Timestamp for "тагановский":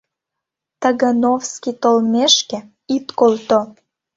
0.81-1.75